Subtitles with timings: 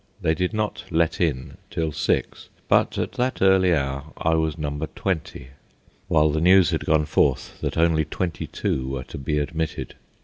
[0.19, 4.87] They did not "let in" till six, but at that early hour I was number
[4.95, 5.49] twenty,
[6.07, 9.93] while the news had gone forth that only twenty two were to be admitted.